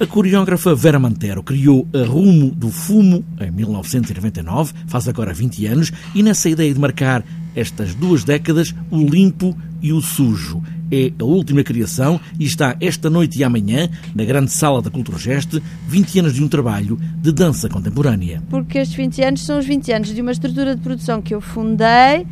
[0.00, 5.92] A coreógrafa Vera Mantero criou a Rumo do Fumo em 1999, faz agora 20 anos,
[6.12, 7.24] e nessa ideia de marcar
[7.54, 10.60] estas duas décadas, o limpo e o sujo.
[10.90, 15.16] É a última criação e está esta noite e amanhã, na grande sala da Cultura
[15.16, 18.42] Geste, 20 anos de um trabalho de dança contemporânea.
[18.50, 21.40] Porque estes 20 anos são os 20 anos de uma estrutura de produção que eu
[21.40, 22.26] fundei,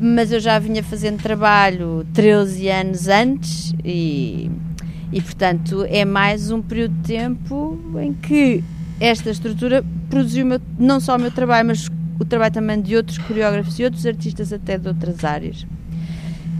[0.00, 4.48] mas eu já vinha fazendo trabalho 13 anos antes e
[5.12, 8.62] e, portanto, é mais um período de tempo em que
[9.00, 11.88] esta estrutura produziu meu, não só o meu trabalho, mas
[12.18, 15.66] o trabalho também de outros coreógrafos e outros artistas até de outras áreas.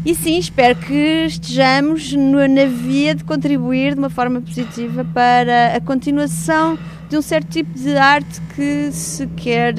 [0.04, 5.80] E sim, espero que estejamos na via de contribuir de uma forma positiva para a
[5.80, 6.78] continuação
[7.10, 9.74] de um certo tipo de arte que se quer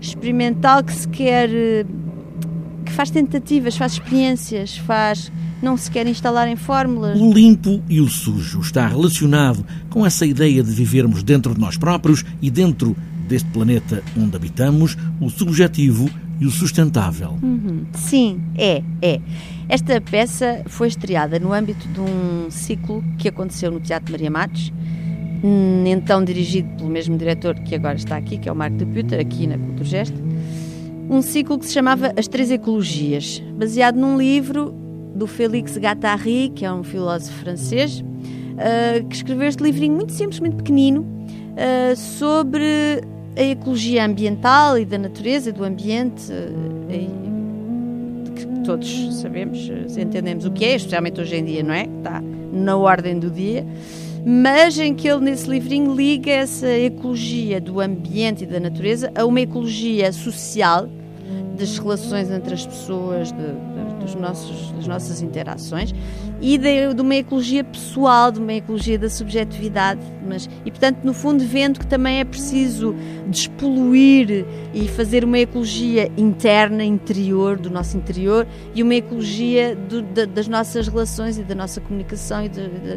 [0.00, 1.86] experimental, que se quer que
[2.98, 5.30] faz tentativas, faz experiências, faz
[5.62, 7.20] não se quer instalar em fórmulas.
[7.20, 11.78] O limpo e o sujo está relacionado com essa ideia de vivermos dentro de nós
[11.78, 12.96] próprios e dentro
[13.28, 16.10] deste planeta onde habitamos, o subjetivo
[16.40, 17.38] e o sustentável.
[17.40, 17.86] Uhum.
[17.92, 19.20] Sim, é, é.
[19.68, 24.72] Esta peça foi estreada no âmbito de um ciclo que aconteceu no Teatro Maria Matos,
[25.86, 29.20] então dirigido pelo mesmo diretor que agora está aqui, que é o Marco de Puter,
[29.20, 30.12] aqui na Culturgest.
[31.10, 34.74] Um ciclo que se chamava As Três Ecologias, baseado num livro
[35.14, 40.38] do Félix Guattari, que é um filósofo francês, uh, que escreveu este livrinho muito simples,
[40.38, 43.00] muito pequenino, uh, sobre
[43.34, 47.14] a ecologia ambiental e da natureza, do ambiente, uh,
[48.34, 51.84] que todos sabemos, entendemos o que é, especialmente hoje em dia, não é?
[51.84, 53.66] Está na ordem do dia
[54.26, 59.24] mas em que ele, nesse livrinho, liga essa ecologia do ambiente e da natureza a
[59.24, 60.88] uma ecologia social
[61.58, 65.92] das relações entre as pessoas, de, de, dos nossos, das nossas interações
[66.40, 70.00] e de, de, uma ecologia pessoal, de uma ecologia da subjetividade.
[70.26, 72.94] Mas, e, portanto, no fundo, vendo que também é preciso
[73.28, 80.46] despoluir e fazer uma ecologia interna, interior, do nosso interior e uma ecologia do, das
[80.46, 82.48] nossas relações e da nossa comunicação e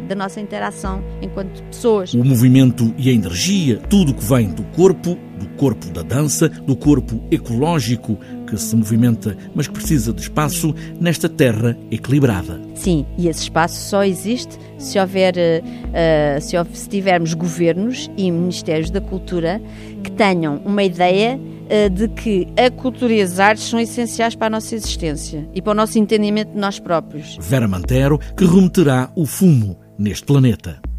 [0.02, 2.14] da nossa interação enquanto pessoas.
[2.14, 6.76] O movimento e a energia, tudo que vem do corpo, do corpo da dança, do
[6.76, 12.60] corpo ecológico que se movimenta, mas que precisa de espaço nesta terra equilibrada.
[12.74, 18.90] Sim, e esse espaço só existe se houver, uh, se, se tivermos governos e ministérios
[18.90, 19.60] da cultura
[20.02, 24.48] que tenham uma ideia uh, de que a cultura e as artes são essenciais para
[24.48, 27.38] a nossa existência e para o nosso entendimento de nós próprios.
[27.40, 30.91] Vera Mantero, que remeterá o fumo neste planeta.